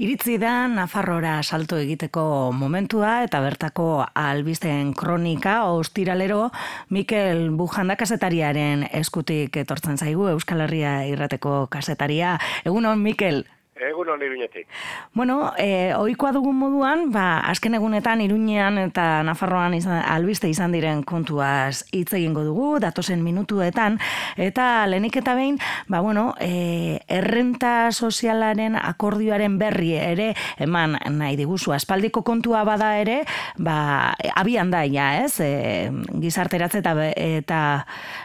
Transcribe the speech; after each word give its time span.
Iritzi 0.00 0.38
da 0.40 0.64
Nafarrora 0.64 1.34
salto 1.44 1.76
egiteko 1.76 2.22
momentua 2.56 3.18
eta 3.26 3.36
bertako 3.44 4.06
albisten 4.16 4.94
kronika 4.96 5.58
ostiralero 5.74 6.46
Mikel 6.88 7.50
Bujanda 7.52 7.98
kasetariaren 8.00 8.86
eskutik 8.96 9.58
etortzen 9.60 10.00
zaigu 10.00 10.30
Euskal 10.32 10.64
Herria 10.64 10.94
irrateko 11.04 11.66
kasetaria. 11.68 12.38
Egunon 12.64 13.04
Mikel. 13.04 13.44
Egun 13.76 13.99
iruñetik. 14.18 14.66
Bueno, 15.14 15.52
e, 15.58 15.94
oikoa 15.94 16.32
dugun 16.32 16.56
moduan, 16.58 17.10
ba, 17.14 17.40
azken 17.50 17.74
egunetan 17.78 18.20
iruñean 18.24 18.78
eta 18.82 19.22
Nafarroan 19.26 19.74
izan, 19.78 20.02
albiste 20.02 20.48
izan 20.50 20.72
diren 20.72 21.02
kontuaz 21.06 21.84
hitz 21.92 22.12
egingo 22.16 22.42
dugu, 22.44 22.78
datosen 22.82 23.22
minutuetan, 23.22 23.98
eta 24.36 24.86
lehenik 24.90 25.20
eta 25.22 25.34
behin, 25.38 25.58
ba, 25.88 26.00
bueno, 26.00 26.34
e, 26.40 27.00
errenta 27.08 27.92
sozialaren 27.92 28.76
akordioaren 28.76 29.58
berri 29.58 29.94
ere, 29.98 30.32
eman 30.58 30.98
nahi 31.18 31.36
diguzu, 31.38 31.74
aspaldiko 31.76 32.22
kontua 32.26 32.64
bada 32.64 32.96
ere, 33.00 33.22
ba, 33.58 34.14
abian 34.34 34.70
da, 34.70 34.84
ja, 34.88 35.12
ez, 35.24 35.40
e, 35.40 35.90
gizarteratze 36.20 36.82
eta, 36.82 36.94
eta 37.14 37.60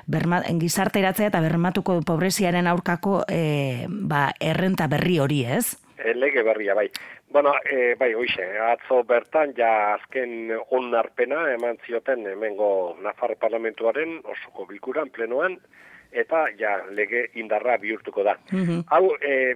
berma, 0.07 0.41
gizarteratze 0.61 1.27
eta 1.29 1.41
bermatuko 1.43 1.99
pobreziaren 2.05 2.67
aurkako 2.67 3.23
e, 3.29 3.87
ba, 3.89 4.29
errenta 4.39 4.87
berri 4.91 5.19
hori, 5.19 5.43
ez? 5.45 5.74
E, 5.97 6.13
lege 6.13 6.43
berria, 6.43 6.75
bai. 6.75 6.89
Bueno, 7.31 7.53
e, 7.63 7.95
bai, 7.99 8.13
hoxe, 8.13 8.45
atzo 8.59 9.03
bertan, 9.07 9.53
ja 9.57 9.93
azken 9.93 10.51
onarpena 10.75 11.45
eman 11.53 11.79
zioten 11.85 12.25
hemengo 12.27 12.97
Nafar 13.03 13.35
Parlamentuaren 13.39 14.19
osoko 14.23 14.67
bilkuran, 14.69 15.09
plenoan, 15.09 15.57
eta 16.11 16.45
ja 16.59 16.77
lege 16.91 17.29
indarra 17.39 17.77
bihurtuko 17.81 18.23
da. 18.27 18.35
Mm 18.51 18.83
Hau, 18.91 19.15
e, 19.21 19.55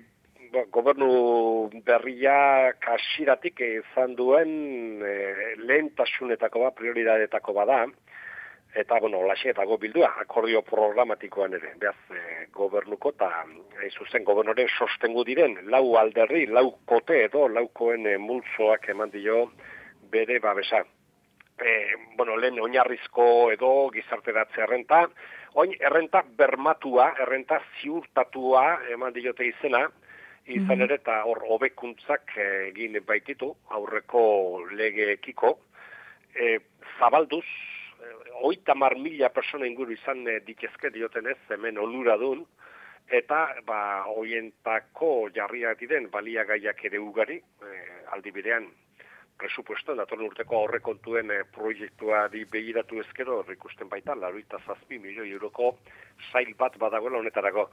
gobernu 0.74 1.10
berria 1.86 2.74
kasiratik 2.82 3.62
izan 3.66 4.16
duen 4.18 5.04
e, 5.06 5.16
lehentasunetako 5.62 6.66
ba, 6.66 6.72
prioridadetako 6.78 7.54
bada, 7.54 7.84
eta 8.76 9.00
bueno, 9.00 9.24
laxe 9.26 9.50
eta 9.50 9.66
bildua, 9.66 10.14
akordio 10.22 10.62
programatikoan 10.62 11.54
ere, 11.58 11.74
behaz 11.82 11.96
e, 12.14 12.46
gobernuko 12.54 13.10
eta 13.16 13.30
e, 13.82 13.90
zuzen 13.90 14.24
gobernoren 14.24 14.70
sostengu 14.78 15.24
diren, 15.26 15.58
lau 15.72 15.98
alderri, 15.98 16.46
lau 16.46 16.78
kote 16.86 17.24
edo, 17.26 17.48
laukoen 17.48 18.06
e, 18.06 18.18
multzoak 18.18 18.90
eman 18.90 19.10
dio 19.10 19.52
bere 20.12 20.40
babesa. 20.40 20.84
E, 21.60 21.72
bueno, 22.16 22.38
lehen 22.38 22.60
oinarrizko 22.60 23.52
edo 23.52 23.90
gizarteratze 23.92 24.62
errenta, 24.62 25.08
oin 25.56 25.74
errenta 25.80 26.22
bermatua, 26.38 27.16
errenta 27.20 27.60
ziurtatua 27.82 28.92
eman 28.94 29.14
diote 29.14 29.50
izena, 29.50 29.88
izan 30.46 30.78
mhm. 30.78 30.86
ere 30.86 31.00
eta 31.02 31.24
hor 31.26 31.42
hobekuntzak 31.50 32.38
egin 32.70 32.96
baititu 33.06 33.52
aurreko 33.74 34.22
legeekiko, 34.78 35.58
e, 36.38 36.60
zabalduz, 37.00 37.46
oita 38.42 38.76
mar 38.76 38.96
mila 38.98 39.30
persona 39.30 39.68
inguru 39.68 39.94
izan 39.94 40.28
e, 40.28 40.40
ditezke 40.46 40.92
dioten 40.96 41.28
ez, 41.28 41.40
hemen 41.50 41.78
onura 41.78 42.18
dun, 42.18 42.46
eta 43.10 43.46
ba, 43.66 43.80
oientako 44.22 45.30
jarriak 45.36 45.80
diren 45.80 46.10
baliagaiak 46.14 46.84
ere 46.92 47.02
ugari, 47.02 47.40
e, 47.40 47.80
aldi 48.14 48.32
bidean, 48.36 48.70
presupuesto, 49.40 49.96
datorren 49.96 50.28
urteko 50.28 50.58
aurrekontuen 50.60 51.32
e, 51.32 51.40
proiektua 51.56 52.28
di 52.34 52.44
behiratu 52.46 53.00
ezkero, 53.06 53.40
ikusten 53.56 53.90
baita, 53.92 54.16
laruita 54.16 54.60
zazpi 54.66 55.00
milioi 55.00 55.32
euroko 55.32 55.78
zail 56.32 56.54
bat 56.60 56.78
badagoela 56.78 57.22
honetarako. 57.24 57.70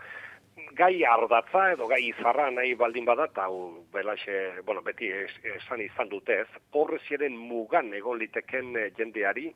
Gai 0.78 1.04
ardatza 1.04 1.66
edo 1.74 1.88
gai 1.90 2.00
izarra 2.06 2.46
nahi 2.50 2.72
baldin 2.80 3.04
badat, 3.04 3.36
hau 3.42 3.84
belaxe, 3.92 4.62
bueno, 4.64 4.80
beti 4.86 5.10
esan 5.56 5.82
izan 5.84 6.08
dutez, 6.08 6.46
porreziaren 6.72 7.36
mugan 7.36 7.92
egon 7.98 8.22
liteken 8.22 8.72
jendeari, 8.96 9.50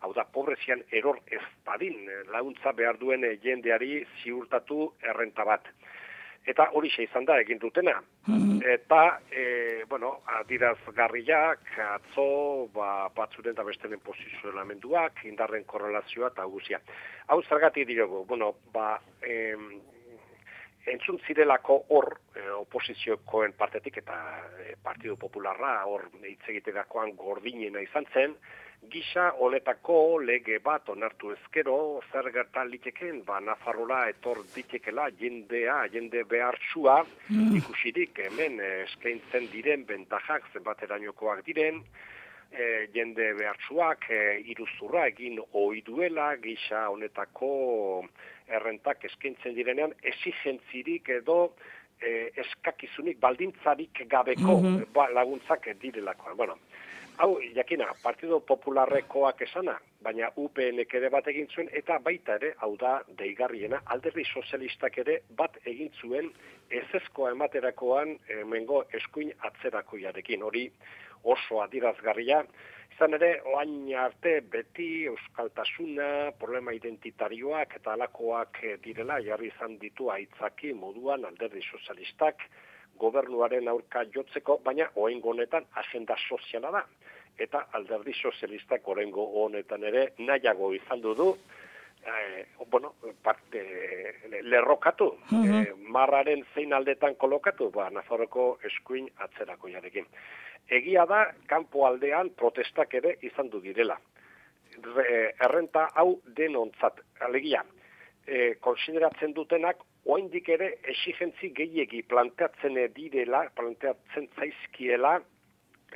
hau 0.00 0.12
da, 0.14 0.24
pobrezian 0.32 0.82
eror 0.92 1.20
ez 1.32 1.42
badin, 1.64 2.08
launtza 2.32 2.72
behar 2.72 2.98
duen 3.00 3.24
jendeari 3.42 4.04
ziurtatu 4.22 4.92
errenta 5.02 5.44
bat. 5.44 5.68
Eta 6.46 6.68
hori 6.78 6.92
izan 7.02 7.24
da 7.26 7.40
egin 7.42 7.58
dutena. 7.58 7.96
Mhm. 8.26 8.60
Eta, 8.62 9.20
e, 9.30 9.84
bueno, 9.88 10.20
adiraz 10.38 10.78
garriak, 10.94 11.60
atzo, 11.78 12.68
ba, 12.74 13.08
batzuren 13.16 13.54
da 13.54 13.64
bestenen 13.64 14.00
posizio 14.00 14.52
elementuak, 14.52 15.24
indarren 15.24 15.64
korrelazioa 15.64 16.30
eta 16.30 16.44
guzia. 16.44 16.80
Hau 17.26 17.42
zergatik 17.42 17.88
diogu, 17.88 18.24
bueno, 18.26 18.54
ba, 18.72 19.00
em, 19.22 19.80
entzun 20.86 21.18
zirelako 21.26 21.78
hor 21.90 22.12
e, 22.34 22.44
oposiziokoen 22.50 23.56
partetik 23.58 23.98
eta 24.02 24.18
e, 24.62 24.76
Partido 24.82 25.16
Popularra 25.16 25.72
hor 25.90 26.06
hitz 26.22 26.44
egiterakoan 26.52 27.16
gordinena 27.18 27.82
izan 27.82 28.06
zen, 28.14 28.36
gisa 28.92 29.30
honetako 29.42 29.96
lege 30.22 30.58
bat 30.62 30.88
onartu 30.92 31.32
ezkero 31.34 31.76
zer 32.12 32.28
gerta 32.34 32.64
liteken 32.64 33.22
ba 33.26 33.40
Nafarrola 33.40 34.02
etor 34.10 34.42
ditekela 34.54 35.08
jendea 35.20 35.78
jende 35.92 36.22
behartsua 36.32 36.98
mm. 37.04 37.56
ikusirik 37.60 38.20
hemen 38.26 38.60
eskaintzen 38.66 39.48
diren 39.52 39.86
bentajak 39.88 40.46
zenbaterainokoak 40.52 41.42
diren 41.46 41.82
e, 42.52 42.88
jende 42.94 43.32
behartsuak 43.38 44.08
e, 44.10 44.20
iruzurra 44.52 45.06
egin 45.12 45.40
ohi 45.52 45.82
duela 45.86 46.34
gisa 46.42 46.88
honetako 46.92 47.50
errentak 48.46 49.04
eskaintzen 49.04 49.54
direnean 49.54 49.94
exigentzirik 50.02 51.08
edo 51.20 51.38
e, 52.00 52.30
eskakizunik 52.44 53.20
baldintzarik 53.20 54.04
gabeko 54.08 54.60
mm 54.60 54.82
laguntzak 55.14 55.68
direlakoan. 55.80 56.36
Bueno 56.36 56.56
hau, 57.18 57.38
jakina, 57.54 57.86
Partido 58.02 58.40
Popularrekoak 58.40 59.40
esana, 59.46 59.76
baina 60.02 60.28
UPN 60.36 60.82
ere 60.84 61.10
bat 61.12 61.28
egin 61.32 61.48
zuen, 61.48 61.70
eta 61.80 61.98
baita 62.04 62.36
ere, 62.40 62.52
hau 62.64 62.74
da, 62.80 62.98
deigarriena, 63.18 63.80
alderri 63.94 64.24
sozialistak 64.24 64.98
ere 65.04 65.20
bat 65.38 65.56
egin 65.64 65.90
zuen 66.00 66.30
ezeskoa 66.70 67.32
ematerakoan 67.32 68.16
emengo 68.40 68.84
eskuin 69.00 69.32
atzerako 69.48 70.00
jarekin. 70.02 70.42
Hori 70.42 70.68
oso 71.24 71.62
adirazgarria, 71.62 72.42
izan 72.94 73.16
ere, 73.18 73.32
oain 73.52 73.74
arte 73.98 74.38
beti 74.52 74.90
euskaltasuna, 75.10 76.32
problema 76.38 76.74
identitarioak 76.76 77.78
eta 77.80 77.96
alakoak 77.96 78.62
direla, 78.84 79.18
jarri 79.24 79.50
izan 79.54 79.78
ditu 79.82 80.10
aitzaki 80.12 80.72
moduan 80.74 81.24
alderri 81.24 81.64
sozialistak, 81.70 82.48
gobernuaren 82.98 83.68
aurka 83.68 84.04
jotzeko, 84.14 84.60
baina 84.64 84.88
oen 84.94 85.20
honetan 85.22 85.66
agenda 85.82 86.16
soziala 86.28 86.70
da. 86.70 86.82
Eta 87.38 87.66
alderdi 87.76 88.14
sozialistak 88.14 88.88
orengo 88.88 89.26
honetan 89.42 89.84
ere 89.84 90.08
nahiago 90.18 90.72
izan 90.74 91.00
du 91.00 91.14
du, 91.14 91.28
eh, 92.06 92.46
bueno, 92.70 92.94
parte, 93.22 93.62
lerrokatu, 94.42 95.12
mm 95.30 95.64
marraren 95.96 96.42
zein 96.54 96.72
aldetan 96.72 97.14
kolokatu, 97.14 97.70
ba, 97.70 97.86
Nafarroko 97.90 98.58
eskuin 98.68 99.06
atzerako 99.24 99.68
jarekin. 99.70 100.04
Egia 100.68 101.06
da, 101.06 101.20
kanpo 101.46 101.86
aldean 101.86 102.30
protestak 102.36 102.94
ere 102.94 103.16
izan 103.22 103.48
du 103.48 103.60
direla. 103.60 103.96
errenta 105.46 105.86
hau 105.94 106.20
denontzat, 106.36 107.00
alegia, 107.20 107.62
e, 108.26 108.54
konsideratzen 108.60 109.32
dutenak 109.32 109.78
oaindik 110.06 110.48
ere 110.48 110.76
exigentzi 110.92 111.50
gehiegi 111.54 112.02
planteatzen 112.02 112.78
direla, 112.94 113.46
planteatzen 113.58 114.28
zaizkiela 114.36 115.16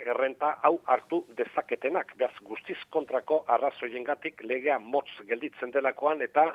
errenta 0.00 0.54
hau 0.62 0.78
hartu 0.87 1.25
dezaketenak. 1.37 2.15
Beraz, 2.19 2.34
guztiz 2.47 2.78
kontrako 2.91 3.44
arrazoiengatik 3.48 4.43
legea 4.43 4.78
motz 4.78 5.09
gelditzen 5.28 5.72
delakoan 5.75 6.22
eta 6.22 6.47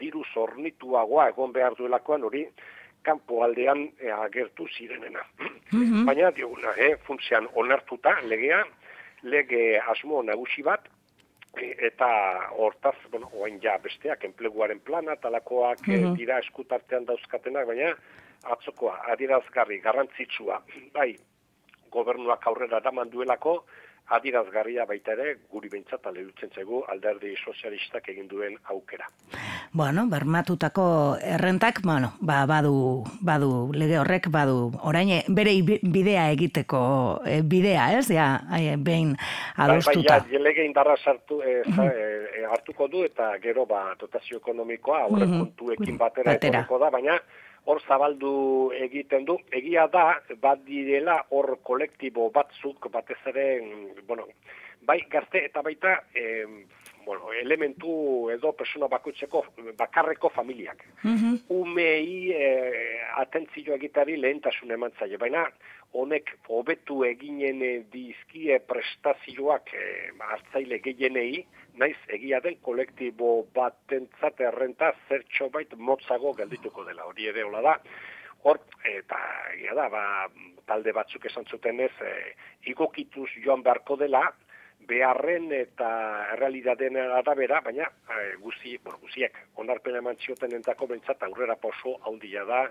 diru 0.00 0.24
zornituagoa 0.34 1.28
egon 1.32 1.52
behar 1.52 1.76
duelakoan 1.78 2.24
hori 2.24 2.46
kanpo 3.06 3.42
aldean 3.44 3.84
e, 3.98 4.10
agertu 4.10 4.66
zirenena. 4.68 5.22
Mhm. 5.72 6.04
Baina, 6.06 6.30
dioguna, 6.30 6.74
eh, 6.76 6.96
funtzean 7.06 7.48
onartuta 7.54 8.16
legea, 8.22 8.64
lege 9.22 9.78
asmo 9.78 10.22
nagusi 10.22 10.62
bat, 10.62 10.75
eta 11.56 12.08
hortaz, 12.52 12.96
bueno, 13.10 13.30
oain 13.32 13.58
ja 13.62 13.78
besteak, 13.82 14.24
enpleguaren 14.24 14.80
plana, 14.80 15.16
talakoak 15.16 15.86
mm 15.86 16.16
dira 16.16 16.38
eskutartean 16.38 17.06
dauzkatenak, 17.06 17.66
baina 17.66 17.94
atzokoa, 18.44 18.98
adirazgarri, 19.12 19.80
garrantzitsua, 19.80 20.60
bai, 20.94 21.16
gobernuak 21.90 22.46
aurrera 22.46 22.80
daman 22.80 23.10
duelako, 23.10 23.64
adirazgarria 24.06 24.84
baita 24.86 25.14
ere, 25.16 25.36
guri 25.50 25.68
behintzat 25.68 26.06
alerutzen 26.06 26.52
zego 26.54 26.84
alderdi 26.92 27.34
sozialistak 27.42 28.08
egin 28.12 28.28
duen 28.30 28.56
aukera. 28.72 29.08
Bueno, 29.72 30.06
bermatutako 30.10 30.86
errentak, 31.34 31.80
bueno, 31.84 32.12
ba, 32.20 32.44
badu, 32.46 33.04
badu, 33.20 33.50
lege 33.74 33.98
horrek, 33.98 34.28
badu, 34.32 34.70
orain, 34.86 35.10
bere 35.28 35.56
bidea 35.82 36.28
egiteko 36.34 36.82
e, 37.26 37.40
bidea, 37.42 37.88
ez, 37.98 38.06
ja, 38.12 38.28
behin 38.78 39.16
adostuta. 39.56 40.20
Bai, 40.20 40.30
bai, 40.30 40.42
lege 40.42 40.66
indarra 40.66 40.96
sartu, 40.96 41.40
e, 41.42 41.62
hartuko 42.50 42.88
du, 42.92 43.02
eta 43.04 43.32
gero, 43.42 43.66
ba, 43.66 43.88
dotazio 43.98 44.38
ekonomikoa, 44.38 45.02
aurre 45.08 45.26
kontuekin 45.26 45.98
batera, 45.98 46.36
batera. 46.36 46.64
da, 46.66 46.90
baina, 46.94 47.18
hor 47.66 47.82
zabaldu 47.86 48.32
egiten 48.78 49.26
du. 49.28 49.38
Egia 49.52 49.86
da, 49.92 50.06
bat 50.42 50.62
direla 50.66 51.18
hor 51.34 51.56
kolektibo 51.66 52.30
batzuk, 52.34 52.88
batez 52.92 53.18
ere, 53.32 53.46
bueno, 54.08 54.26
bai 54.86 55.00
gazte 55.10 55.42
eta 55.44 55.62
baita, 55.66 55.96
eh, 56.14 56.46
bueno, 57.06 57.32
elementu 57.32 58.30
edo 58.34 58.52
persona 58.58 58.88
bakutzeko 58.90 59.44
bakarreko 59.78 60.30
familiak. 60.34 60.82
Mm 61.04 61.36
Umei 61.54 62.32
e, 62.34 62.48
atentzio 63.22 63.74
egitari 63.76 64.16
lehentasun 64.18 64.74
eman 64.74 64.94
zaila, 64.98 65.20
baina 65.22 65.44
honek 65.94 66.32
hobetu 66.48 67.02
eginen 67.06 67.60
dizkie 67.92 68.58
prestazioak 68.68 69.72
e, 69.74 69.84
hartzaile 70.30 70.78
gehienei, 70.84 71.44
naiz 71.80 71.96
egia 72.12 72.40
den 72.44 72.58
kolektibo 72.62 73.46
batentzat 73.54 74.40
errenta 74.40 74.92
zertxo 75.08 75.50
bait 75.50 75.74
motzago 75.76 76.32
geldituko 76.34 76.84
dela, 76.84 77.06
hori 77.06 77.28
ere 77.32 77.44
hola 77.44 77.62
da. 77.62 77.76
Hor, 78.46 78.60
eta 78.86 79.18
egia 79.54 79.74
da, 79.74 79.88
ba, 79.90 80.02
talde 80.66 80.92
batzuk 80.94 81.24
esan 81.26 81.46
zuten 81.50 81.80
ez, 81.80 81.92
e, 82.00 82.12
igokituz 82.72 83.30
joan 83.44 83.62
beharko 83.66 83.96
dela, 84.00 84.26
beharren 84.86 85.48
eta 85.56 85.88
errealitateen 86.34 86.98
arabera, 87.00 87.60
baina 87.64 87.88
e, 87.88 88.36
guzi, 88.42 88.76
bueno, 88.84 89.00
guziek, 89.02 89.38
onarpena 89.62 90.02
eman 90.02 90.20
zioten 90.20 90.54
entako 90.54 90.86
bentsat 90.92 91.24
aurrera 91.26 91.56
poso 91.56 91.96
handia 92.06 92.44
da, 92.46 92.66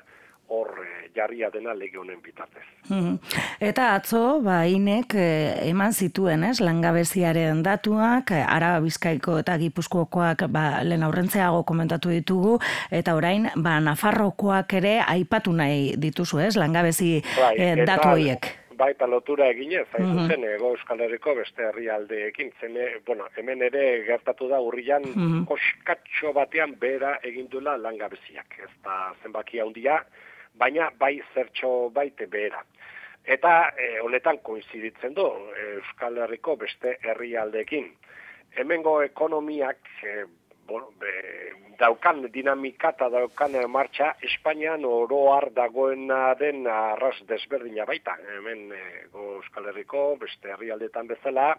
hor 0.48 0.72
e, 0.84 1.10
jarria 1.16 1.50
dena 1.54 1.74
lege 1.74 1.98
honen 1.98 2.22
bitartez. 2.22 2.64
Mhm. 2.90 3.18
Eta 3.60 3.94
atzo, 3.96 4.42
ba, 4.46 4.66
inek 4.68 5.16
e, 5.18 5.28
eman 5.70 5.94
zituen, 5.94 6.44
ez, 6.44 6.60
langabeziaren 6.62 7.64
datuak, 7.66 8.32
e, 8.32 8.42
ara 8.44 8.76
bizkaiko 8.84 9.40
eta 9.42 9.58
gipuzkoakoak 9.62 10.46
ba, 10.54 10.66
lehen 10.84 11.04
aurrentzeago 11.04 11.64
komentatu 11.64 12.14
ditugu, 12.14 12.60
eta 12.92 13.16
orain, 13.16 13.50
ba, 13.56 13.80
Nafarrokoak 13.86 14.78
ere 14.82 15.00
aipatu 15.06 15.54
nahi 15.54 15.96
dituzu, 15.98 16.40
ez, 16.46 16.56
langabezi 16.60 17.18
bai, 17.40 17.56
e, 17.58 17.74
datu 17.86 18.14
horiek. 18.14 18.54
baita 18.76 19.08
lotura 19.08 19.48
eginez, 19.54 19.86
hain 19.96 20.10
mm 20.10 20.28
zen, 20.28 20.44
ego 20.50 20.74
Euskal 20.74 21.00
Herriko 21.06 21.32
beste 21.38 21.64
herrialdeekin, 21.70 22.52
zene, 22.60 22.90
bueno, 23.08 23.28
hemen 23.38 23.62
ere 23.64 24.04
gertatu 24.08 24.50
da 24.52 24.60
urrian, 24.60 25.06
mm 25.16 25.46
koskatxo 25.48 26.34
batean 26.36 26.76
bera 26.82 27.16
egindula 27.24 27.78
langabeziak, 27.80 28.60
ez 28.66 28.72
da 28.84 29.14
zenbaki 29.24 29.62
handia, 29.64 30.02
baina 30.57 30.90
bai 31.00 31.19
zertxo 31.34 31.90
baite 31.94 32.28
behera. 32.31 32.63
Eta 33.25 33.72
e, 33.78 34.00
honetan 34.06 34.38
koinziditzen 34.46 35.16
du 35.18 35.25
Euskal 35.75 36.18
Herriko 36.22 36.56
beste 36.62 36.98
herrialdeekin. 37.04 37.88
Hemengo 38.56 39.00
ekonomiak 39.02 39.90
e, 40.06 40.25
bueno, 40.68 40.92
be, 41.02 41.13
daukan 41.80 42.24
dinamika 42.34 42.94
eta 42.94 43.10
daukan 43.10 43.57
martxa 43.69 44.13
Espainian 44.24 44.86
oroar 44.86 45.50
dagoena 45.54 46.36
den 46.40 46.68
arras 46.68 47.18
desberdina 47.28 47.86
baita. 47.90 48.18
Hemen 48.38 48.69
e, 48.74 48.84
Euskal 49.13 49.72
Herriko 49.72 50.06
beste 50.22 50.54
herrialdetan 50.54 51.10
bezala 51.10 51.56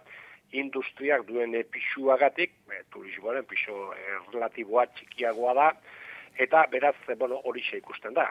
industriak 0.53 1.27
duen 1.27 1.57
pixuagatik, 1.73 2.53
e, 2.71 2.83
turismoaren 2.95 3.47
pixo 3.51 3.91
e, 3.95 4.19
relatiboa 4.33 4.87
txikiagoa 4.95 5.55
da, 5.59 5.71
eta 6.39 6.67
beraz, 6.71 6.95
bueno, 7.19 7.41
hori 7.45 7.65
ikusten 7.75 8.15
da. 8.15 8.31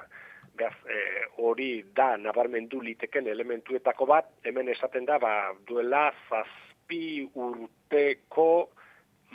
Beraz, 0.55 0.75
e, 0.87 0.99
hori 1.43 1.83
da 1.95 2.15
nabarmendu 2.17 2.79
liteken 2.81 3.27
elementuetako 3.27 4.05
bat, 4.05 4.31
hemen 4.43 4.69
esaten 4.69 5.05
da, 5.05 5.19
ba, 5.19 5.53
duela 5.67 6.07
zazpi 6.29 7.27
urteko 7.33 8.49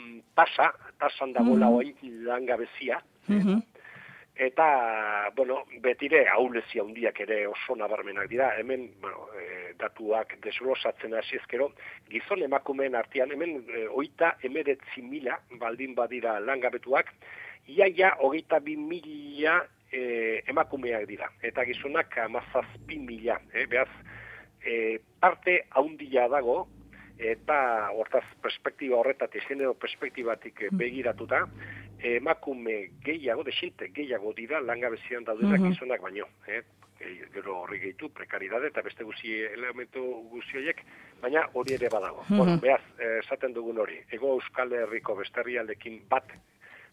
Mm, 0.01 0.21
tasa, 0.35 0.71
tasan 0.99 1.33
dagoela 1.33 1.69
mm 1.69 1.79
-hmm. 1.79 2.25
langabezia. 2.25 3.01
Mm 3.27 3.61
Eta, 4.35 5.29
bueno, 5.35 5.65
betire 5.81 6.25
haulezi 6.29 6.79
handiak 6.79 7.19
ere 7.19 7.47
oso 7.47 7.75
nabarmenak 7.75 8.29
dira. 8.29 8.55
Hemen, 8.57 8.89
bueno, 9.01 9.27
e, 9.37 9.73
datuak 9.77 10.37
deslosatzen 10.41 11.13
hasi 11.13 11.35
ezkero, 11.35 11.71
gizon 12.09 12.41
emakumeen 12.41 12.95
artean, 12.95 13.31
hemen 13.31 13.65
e, 13.69 13.87
oita 13.87 14.37
emeretzi 14.41 15.01
mila 15.01 15.37
baldin 15.59 15.93
badira 15.95 16.39
langabetuak, 16.39 17.13
iaia 17.67 18.15
hogeita 18.19 18.59
bi 18.59 18.77
mila 18.77 19.61
e, 19.91 20.43
emakumeak 20.47 21.07
dira. 21.07 21.29
Eta 21.43 21.65
gizonak 21.67 22.17
amazazpi 22.23 22.99
mila. 22.99 23.39
E, 23.53 23.65
behaz, 23.69 23.89
e, 24.63 24.99
parte 25.19 25.61
haundia 25.71 26.27
dago, 26.31 26.67
eta 27.21 27.91
hortaz 27.93 28.25
perspektiba 28.41 28.97
horretatik, 28.97 29.45
genero 29.47 29.75
perspektibatik 29.77 30.67
mm. 30.71 30.77
begiratuta, 30.77 31.45
emakume 32.01 32.77
gehiago, 33.05 33.43
desinte 33.45 33.91
gehiago 33.93 34.33
dira 34.33 34.61
langabezian 34.61 35.23
daudenak 35.23 35.59
mm 35.59 35.65
-hmm. 35.65 35.75
izonak 35.77 36.01
baino. 36.01 36.27
Eh? 36.47 36.63
gero 37.33 37.55
horri 37.63 37.79
gehitu, 37.79 38.11
prekaridade 38.13 38.67
eta 38.67 38.83
beste 38.85 39.03
guzi 39.03 39.31
elementu 39.41 40.01
guzi 40.29 40.57
horiek, 40.59 40.83
baina 41.21 41.47
hori 41.53 41.73
ere 41.73 41.89
badago. 41.89 42.21
Mm 42.21 42.27
-hmm. 42.27 42.37
bueno, 42.37 42.57
behaz, 42.61 42.81
esaten 43.23 43.53
dugun 43.53 43.79
hori, 43.79 43.97
ego 44.11 44.35
euskal 44.35 44.71
herriko 44.71 45.15
beste 45.15 45.41
bat 46.09 46.25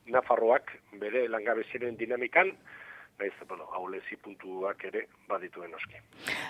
Nafarroak 0.07 0.73
bere 0.93 1.29
langabeziren 1.29 1.97
dinamikan, 1.97 2.53
naiz, 3.19 3.33
bueno, 3.49 3.65
haulezi 3.75 4.17
puntuak 4.23 4.85
ere 4.85 5.07
badituen 5.29 5.75
oski. 5.75 5.99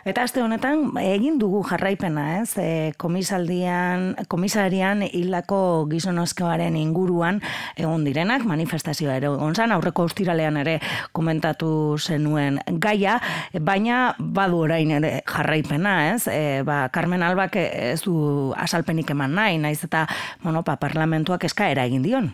Eta 0.09 0.23
aste 0.27 0.43
honetan, 0.43 0.91
egin 1.01 1.39
dugu 1.41 1.63
jarraipena, 1.65 2.41
ez? 2.43 2.59
E, 2.61 2.93
komisaldian, 3.01 4.15
komisarian 4.29 5.03
hildako 5.07 5.61
gizonozkoaren 5.91 6.77
inguruan 6.77 7.41
egon 7.77 8.05
direnak, 8.05 8.45
manifestazioa 8.49 9.17
ere 9.21 9.31
egon 9.33 9.57
zan, 9.57 9.73
aurreko 9.73 10.05
austiralean 10.05 10.61
ere 10.61 10.79
komentatu 11.17 11.71
zenuen 11.99 12.61
gaia, 12.85 13.19
baina 13.61 14.15
badu 14.19 14.65
orain 14.67 14.93
ere 14.99 15.23
jarraipena, 15.29 15.97
ez? 16.15 16.27
E, 16.29 16.61
ba, 16.69 16.83
Carmen 16.93 17.25
Albak 17.25 17.57
ez 17.63 18.03
du 18.05 18.53
asalpenik 18.57 19.17
eman 19.17 19.35
nahi, 19.39 19.57
naiz 19.63 19.81
eta, 19.89 20.05
bueno, 20.45 20.65
pa, 20.65 20.77
parlamentuak 20.77 21.49
eskaera 21.49 21.89
egin 21.89 22.05
dion. 22.05 22.31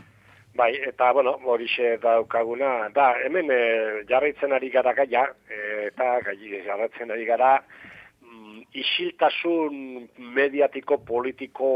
Bai, 0.55 0.71
eta, 0.87 1.11
bueno, 1.13 1.33
horixe 1.51 1.97
daukaguna, 1.99 2.89
da, 2.95 3.09
hemen 3.27 3.49
e, 3.51 3.63
jarraitzen 4.07 4.53
ari 4.55 4.69
gara 4.71 4.93
gaia, 4.95 5.25
e, 5.51 5.57
eta 5.89 6.21
gai 6.23 6.37
jarraitzen 6.63 7.11
ari 7.11 7.25
gara, 7.27 7.57
mm, 8.23 8.61
isiltasun 8.83 10.07
mediatiko 10.37 11.01
politiko 11.09 11.71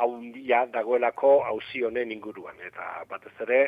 haundia 0.00 0.62
dagoelako 0.72 1.34
hauzi 1.50 1.84
honen 1.84 2.14
inguruan, 2.14 2.56
eta 2.64 3.04
batez 3.10 3.34
ere, 3.44 3.60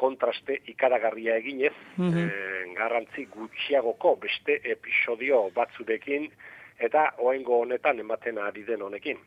kontraste 0.00 0.56
ikaragarria 0.72 1.36
eginez, 1.36 1.74
mm 1.96 2.10
-hmm. 2.10 2.74
garrantzi 2.74 3.26
gutxiagoko 3.30 4.16
beste 4.16 4.58
episodio 4.64 5.50
batzurekin, 5.54 6.26
eta 6.78 7.12
oengo 7.18 7.60
honetan 7.60 8.00
ematen 8.00 8.38
ari 8.38 8.64
den 8.64 8.82
honekin. 8.82 9.18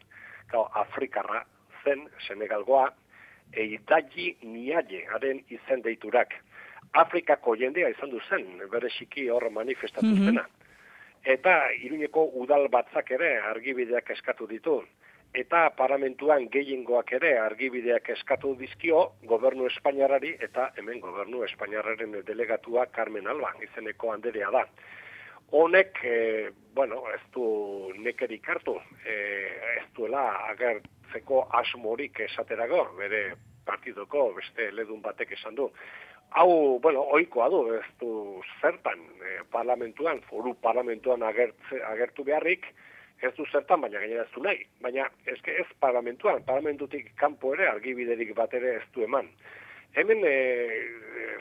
Gau, 0.51 0.68
Afrikarra 0.74 1.46
zen, 1.84 2.10
Senegalgoa, 2.27 2.91
eitaji 3.54 4.38
niaie 4.44 5.06
haren 5.14 5.44
izen 5.50 5.84
deiturak. 5.86 6.34
Afrikako 6.94 7.56
jendea 7.56 7.90
izan 7.90 8.12
du 8.12 8.20
zen, 8.30 8.46
bere 8.72 8.90
xiki 8.90 9.30
hor 9.30 9.50
manifestatu 9.50 10.08
mm 10.08 10.26
zena. 10.26 10.46
Eta 11.36 11.54
iruñeko 11.86 12.26
udal 12.44 12.68
batzak 12.68 13.12
ere 13.12 13.38
argibideak 13.52 14.10
eskatu 14.10 14.48
ditu. 14.48 14.82
Eta 15.34 15.70
paramentuan 15.78 16.50
gehiengoak 16.54 17.14
ere 17.18 17.32
argibideak 17.40 18.10
eskatu 18.16 18.54
dizkio 18.60 19.00
gobernu 19.30 19.66
Espainiarari 19.66 20.36
eta 20.48 20.68
hemen 20.78 21.00
gobernu 21.00 21.44
Espainiararen 21.44 22.20
delegatua 22.28 22.86
Carmen 22.98 23.28
Alba, 23.28 23.54
izeneko 23.64 24.12
handerea 24.14 24.52
da. 24.52 24.68
Honek, 25.55 26.00
e, 26.03 26.51
bueno, 26.74 27.03
ez 27.13 27.22
du 27.33 27.43
nekerik 28.01 28.48
hartu, 28.50 28.74
e, 29.05 29.17
ez 29.77 29.86
duela 29.93 30.24
agert 30.50 30.88
zeko 31.13 31.43
asmorik 31.60 32.24
esaterago, 32.25 32.79
bere 32.98 33.36
partidoko 33.67 34.31
beste 34.33 34.72
ledun 34.74 35.03
batek 35.05 35.36
esan 35.38 35.53
du. 35.60 35.67
Hau, 36.33 36.79
bueno, 36.81 37.03
oikoa 37.13 37.51
du, 37.53 37.60
ez 37.77 37.86
du 38.01 38.41
zertan 38.63 39.05
e, 39.22 39.36
parlamentuan, 39.53 40.24
foru 40.31 40.55
parlamentuan 40.65 41.22
agertze, 41.29 41.83
agertu 41.91 42.25
beharrik, 42.25 42.65
ez 43.22 43.36
du 43.38 43.45
zertan, 43.45 43.86
baina 43.86 44.01
gainera 44.01 44.25
ez 44.25 44.33
du 44.33 44.41
nahi. 44.41 44.65
Baina 44.81 45.05
ez, 45.29 45.38
ez 45.53 45.69
parlamentuan, 45.86 46.41
parlamentutik 46.50 47.13
kanpo 47.22 47.53
ere 47.53 47.69
argibiderik 47.75 48.33
bat 48.41 48.57
ere 48.57 48.79
ez 48.79 48.88
du 48.98 49.05
eman. 49.05 49.29
Hemen 49.94 50.24
e, 50.26 50.36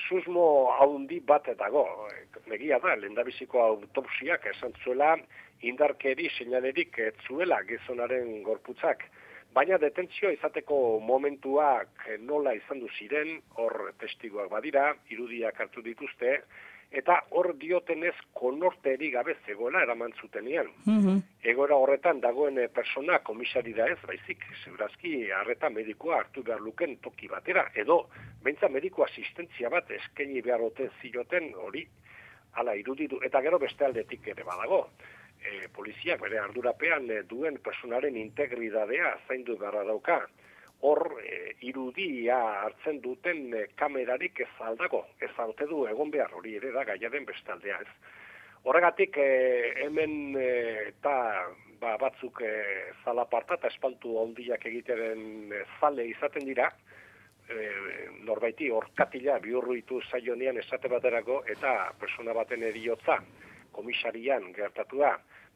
susmo 0.09 0.45
haundi 0.77 1.21
bat 1.25 1.47
etago, 1.49 1.87
negia 2.51 2.79
da, 2.83 2.97
lendabiziko 3.01 3.63
autopsiak 3.65 4.45
esan 4.51 4.75
zuela, 4.85 5.15
indarkeri 5.65 6.29
seinalerik 6.37 6.99
ez 6.99 7.15
zuela 7.27 7.63
gizonaren 7.69 8.43
gorputzak. 8.45 9.07
Baina 9.57 9.79
detentzio 9.79 10.31
izateko 10.33 10.77
momentuak 11.05 12.07
nola 12.25 12.55
izan 12.57 12.81
du 12.81 12.89
ziren, 12.99 13.39
hor 13.61 13.93
testiguak 14.01 14.51
badira, 14.53 14.93
irudiak 15.13 15.61
hartu 15.61 15.85
dituzte, 15.85 16.39
eta 16.93 17.19
hor 17.37 17.55
diotenez 17.61 18.15
konorteri 18.37 19.11
gabe 19.13 19.35
zegoela 19.47 19.83
eraman 19.87 20.13
zutenean. 20.21 20.69
Mm 20.87 21.21
Egora 21.53 21.75
horretan 21.75 22.21
dagoen 22.23 22.61
persona 22.71 23.17
komisari 23.27 23.73
da 23.75 23.89
ez, 23.91 23.97
baizik, 24.07 24.45
zeurazki 24.63 25.25
harreta 25.35 25.71
medikoa 25.75 26.21
hartu 26.21 26.45
behar 26.47 26.61
luken 26.63 26.95
toki 27.03 27.27
batera, 27.27 27.65
edo 27.75 27.97
bentsa 28.45 28.69
mediko 28.69 29.05
asistentzia 29.05 29.71
bat 29.71 29.91
eskaini 29.91 30.43
behar 30.43 30.63
ote 30.71 30.91
zioten 31.01 31.53
hori 31.55 31.87
Hala 32.53 32.75
iruditu, 32.77 33.19
eta 33.25 33.41
gero 33.41 33.59
beste 33.59 33.87
aldetik 33.87 34.27
ere 34.29 34.45
badago. 34.45 34.83
E, 35.41 35.69
poliziak 35.75 36.21
bere 36.21 36.39
ardurapean 36.39 37.09
e, 37.11 37.23
duen 37.29 37.57
personaren 37.65 38.17
integridadea 38.21 39.15
zaindu 39.27 39.57
beharra 39.61 39.87
dauka. 39.89 40.19
Hor, 40.89 41.01
e, 41.25 41.55
irudia 41.71 42.37
hartzen 42.67 43.01
duten 43.01 43.47
e, 43.57 43.65
kamerarik 43.81 44.43
ez 44.45 44.51
aldago. 44.69 45.07
Ez 45.21 45.33
haute 45.41 45.67
du 45.71 45.87
egon 45.89 46.13
behar 46.13 46.35
hori 46.37 46.59
ere 46.61 46.75
da 46.77 46.85
gaiaren 46.93 47.25
beste 47.25 47.57
aldea 47.57 47.81
ez. 47.81 47.89
Horregatik, 48.69 49.17
e, 49.17 49.73
hemen 49.87 50.37
e, 50.37 50.49
eta 50.93 51.17
ba, 51.81 51.97
batzuk 52.05 52.45
e, 52.45 52.53
zalaparta 53.03 53.57
eta 53.59 53.73
espantu 53.73 54.19
ondiak 54.21 54.69
egiteren 54.69 55.25
e, 55.57 55.65
zale 55.81 56.05
izaten 56.13 56.45
dira, 56.53 56.69
e, 57.53 57.69
norbaiti 58.25 58.71
orkatila 58.71 59.39
bihurruitu 59.45 60.01
zaionian 60.11 60.59
esate 60.59 60.89
baterako 60.89 61.43
eta 61.57 61.93
persona 62.01 62.33
baten 62.33 62.63
eriotza 62.63 63.19
komisarian 63.73 64.53
gertatua 64.53 65.13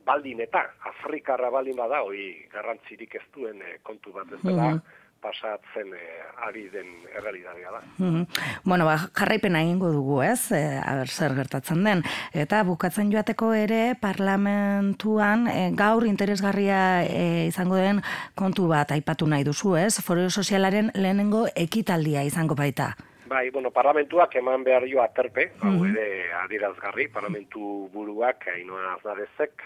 baldin 0.06 0.40
eta 0.40 0.62
Afrikarra 0.92 1.50
baldin 1.50 1.76
bada 1.76 2.02
hoi 2.06 2.46
garrantzirik 2.52 3.14
ez 3.14 3.26
duen 3.34 3.62
e, 3.62 3.78
kontu 3.82 4.12
bat 4.12 4.32
ez 4.32 4.42
dela, 4.44 4.70
mhm 4.74 5.05
pasatzen 5.22 5.92
eh, 5.94 6.46
ari 6.46 6.68
den 6.72 6.88
errealitatea 7.16 7.70
da. 7.70 7.80
Mm 7.98 8.26
Bueno, 8.64 8.84
ba, 8.84 8.96
jarraipena 9.14 9.62
egingo 9.62 9.90
dugu, 9.92 10.20
ez? 10.22 10.52
E, 10.52 10.80
aber, 10.82 11.08
zer 11.08 11.34
gertatzen 11.34 11.84
den. 11.84 12.02
Eta 12.34 12.62
bukatzen 12.66 13.12
joateko 13.12 13.52
ere 13.54 13.94
parlamentuan 14.00 15.46
e, 15.48 15.70
gaur 15.76 16.06
interesgarria 16.06 17.04
e, 17.04 17.46
izango 17.46 17.76
den 17.76 18.02
kontu 18.34 18.66
bat 18.68 18.90
aipatu 18.92 19.26
nahi 19.26 19.44
duzu, 19.44 19.76
ez? 19.76 20.00
Foro 20.02 20.28
sozialaren 20.30 20.90
lehenengo 20.94 21.46
ekitaldia 21.54 22.24
izango 22.26 22.58
baita. 22.58 22.94
Bai, 23.26 23.50
bueno, 23.50 23.72
parlamentuak 23.74 24.36
eman 24.38 24.62
behar 24.64 24.86
jo 24.86 25.02
aterpe, 25.02 25.50
hau 25.60 25.70
mm 25.70 25.80
-hmm. 25.82 25.96
ere 25.96 26.32
adirazgarri, 26.44 27.08
parlamentu 27.08 27.88
buruak, 27.92 28.46
hainoa 28.46 28.94
aznarezek, 28.94 29.62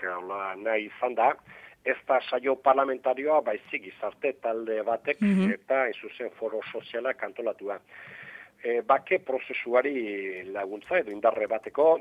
nahi 0.65 0.87
izan 0.87 1.15
da, 1.15 1.35
ez 1.85 1.97
da 2.07 2.21
saio 2.21 2.57
parlamentarioa 2.57 3.41
baizik 3.41 3.87
izarte 3.87 4.35
talde 4.43 4.83
batek 4.83 5.21
mhm. 5.21 5.53
eta 5.57 5.87
izuzen 5.89 6.31
foro 6.39 6.61
soziala 6.73 7.15
kantolatua. 7.15 7.79
E, 8.63 8.81
bake 8.83 9.19
prozesuari 9.25 10.45
laguntza 10.53 10.99
edo 11.01 11.11
indarre 11.11 11.47
bateko 11.49 11.95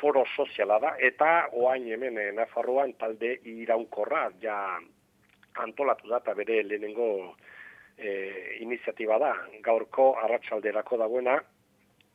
foro 0.00 0.24
soziala 0.36 0.78
da 0.82 0.96
eta 0.98 1.48
oain 1.52 1.86
hemen 1.86 2.18
e, 2.18 2.32
Nafarroan 2.32 2.92
talde 2.98 3.36
iraunkorra 3.44 4.28
ja 4.42 4.56
antolatu 5.62 6.08
da 6.08 6.18
eta 6.18 6.34
bere 6.34 6.62
lehenengo 6.66 7.08
e, 7.96 8.58
iniziatiba 8.60 9.18
da 9.18 9.32
gaurko 9.62 10.12
arratsalderako 10.24 10.98
dagoena 10.98 11.38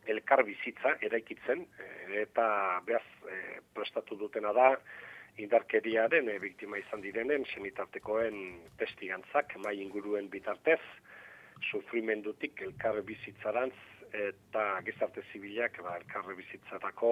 elkar 0.08 0.44
bizitza 0.44 0.98
eraikitzen 1.02 1.64
e, 1.64 1.90
eta 2.24 2.48
behaz 2.86 3.06
e, 3.32 3.62
prestatu 3.74 4.20
dutena 4.20 4.54
da 4.54 4.74
indarkeriaren 5.38 6.30
e, 6.30 6.40
biktima 6.40 6.80
izan 6.82 7.02
direnen, 7.02 7.46
senitartekoen 7.54 8.40
testigantzak, 8.80 9.58
mai 9.64 9.78
inguruen 9.82 10.30
bitartez, 10.34 10.82
sufrimendutik 11.72 12.62
elkarre 12.62 13.04
bizitzarantz, 13.06 13.76
eta 14.14 14.66
gizarte 14.88 15.24
zibilak 15.32 15.82
ba, 15.84 15.98
elkarre 16.00 16.36
bizitzarako 16.38 17.12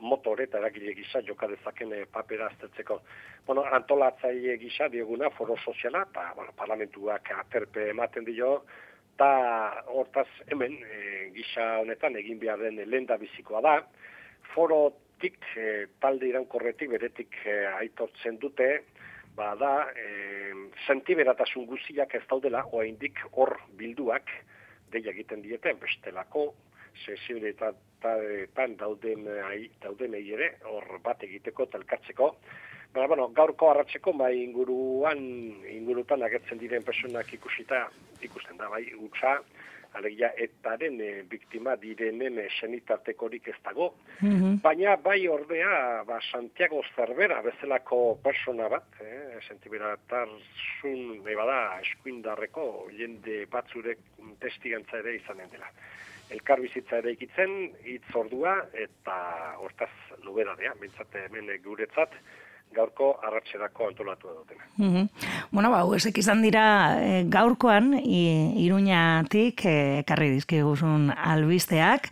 motore 0.00 0.46
eta 0.48 0.58
eragile 0.58 0.94
gisa 0.96 1.20
joka 1.26 1.46
dezaken 1.48 1.92
eh, 1.92 2.04
papera 2.12 2.48
aztertzeko. 2.48 3.00
Bueno, 3.46 3.64
antolatzaile 3.64 4.56
gisa 4.58 4.88
dioguna 4.88 5.30
foro 5.36 5.56
soziala, 5.64 6.06
eta 6.10 6.32
bueno, 6.36 6.54
parlamentuak 6.56 7.30
aterpe 7.36 7.90
ematen 7.90 8.24
dio, 8.24 8.62
eta 9.14 9.84
hortaz 9.92 10.28
hemen 10.48 10.78
e, 10.80 11.28
gisa 11.36 11.76
honetan 11.82 12.16
egin 12.16 12.40
behar 12.40 12.62
den 12.64 12.80
lenda 12.88 13.18
bizikoa 13.20 13.60
da, 13.66 13.76
foro 14.54 14.80
tik, 15.20 15.38
e, 15.56 15.86
talde 16.02 16.28
irankorretik 16.30 16.90
beretik 16.94 17.36
e, 17.44 17.56
aitortzen 17.80 18.38
dute, 18.42 18.70
ba 19.36 19.52
da, 19.60 19.74
e, 19.94 20.54
sentiberatasun 20.86 21.68
guziak 21.70 22.16
ez 22.18 22.24
daudela, 22.30 22.64
oaindik 22.72 23.22
hor 23.32 23.56
bilduak, 23.78 24.32
deia 24.90 25.12
egiten 25.14 25.44
dieten, 25.44 25.78
bestelako, 25.80 26.50
sesionetan 27.04 28.74
dauden, 28.80 29.28
dauden 29.84 30.16
ere, 30.18 30.54
hor 30.66 30.98
bat 31.04 31.22
egiteko, 31.28 31.68
talkatzeko, 31.70 32.34
Baina, 32.90 33.06
bueno, 33.06 33.28
gaurko 33.30 33.68
arratzeko, 33.70 34.12
bai 34.18 34.32
inguruan, 34.40 35.20
ingurutan 35.70 36.24
agertzen 36.26 36.58
diren 36.58 36.82
personak 36.82 37.28
ikusita, 37.36 37.84
ikusten 38.26 38.58
da, 38.58 38.66
bai, 38.72 38.82
utza, 38.98 39.36
alegia 39.98 40.30
etaren 40.38 41.00
e, 41.00 41.10
biktima 41.30 41.74
direnen 41.80 42.38
e, 42.38 42.46
senitartekorik 42.60 43.48
ez 43.48 43.56
dago. 43.64 43.94
Mhm. 44.20 44.60
Baina 44.62 44.96
bai 44.96 45.26
ordea 45.28 46.02
ba, 46.06 46.20
Santiago 46.30 46.82
Zerbera 46.94 47.40
bezalako 47.42 48.18
persona 48.22 48.68
bat, 48.68 48.86
eh, 49.00 49.38
sentibera 49.46 49.96
tarzun 50.08 51.22
bada 51.24 51.80
eskuindarreko 51.80 52.90
jende 52.96 53.46
batzurek 53.50 53.98
testigantza 54.40 54.98
ere 54.98 55.16
izanen 55.16 55.50
dela. 55.50 55.70
Elkar 56.30 56.60
bizitza 56.62 57.00
ere 57.00 57.16
ikitzen, 57.16 57.72
hitz 57.82 58.14
ordua 58.14 58.54
eta 58.78 59.16
hortaz 59.58 59.90
nubedadea, 60.22 60.76
bintzate 60.80 61.24
hemen 61.26 61.50
guretzat, 61.64 62.14
gaurko 62.74 63.10
arratserako 63.26 63.88
antolatu 63.88 64.28
dutena. 64.28 64.66
Mm 64.76 65.08
Bueno, 65.50 65.70
ba, 65.70 65.82
esek 65.96 66.18
izan 66.22 66.42
dira 66.42 66.64
e, 67.02 67.24
gaurkoan 67.26 67.94
iruñatik 67.98 69.64
e, 69.66 69.74
ekarri 70.04 70.30
dizkiguzun 70.36 71.10
albisteak. 71.10 72.10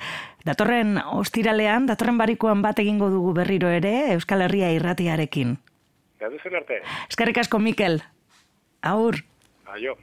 Datorren 0.48 0.98
ostiralean, 1.12 1.86
datorren 1.86 2.18
barikoan 2.18 2.62
bat 2.62 2.78
egingo 2.78 3.10
dugu 3.14 3.34
berriro 3.36 3.70
ere 3.70 4.12
Euskal 4.16 4.42
Herria 4.46 4.72
irratiarekin. 4.74 5.58
Gaduzen 6.18 6.58
arte. 6.58 6.82
Eskerrik 7.08 7.38
asko, 7.44 7.58
Mikel. 7.62 8.02
Aur. 8.82 9.22
Aio. 9.66 9.98